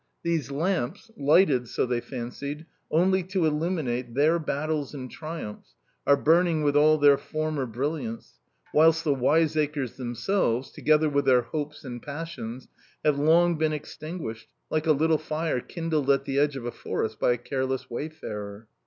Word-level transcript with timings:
These 0.23 0.49
lamps, 0.49 1.11
lighted, 1.15 1.67
so 1.67 1.85
they 1.85 2.01
fancied, 2.01 2.65
only 2.89 3.21
to 3.25 3.45
illuminate 3.45 4.15
their 4.15 4.39
battles 4.39 4.95
and 4.95 5.11
triumphs, 5.11 5.75
are 6.07 6.17
burning 6.17 6.63
with 6.63 6.75
all 6.75 6.97
their 6.97 7.19
former 7.19 7.67
brilliance, 7.67 8.39
whilst 8.73 9.03
the 9.03 9.13
wiseacres 9.13 9.97
themselves, 9.97 10.71
together 10.71 11.07
with 11.07 11.25
their 11.25 11.43
hopes 11.43 11.85
and 11.85 12.01
passions, 12.01 12.67
have 13.05 13.19
long 13.19 13.59
been 13.59 13.73
extinguished, 13.73 14.47
like 14.71 14.87
a 14.87 14.91
little 14.91 15.19
fire 15.19 15.59
kindled 15.59 16.09
at 16.09 16.25
the 16.25 16.39
edge 16.39 16.55
of 16.55 16.65
a 16.65 16.71
forest 16.71 17.19
by 17.19 17.33
a 17.33 17.37
careless 17.37 17.87
wayfarer! 17.87 18.67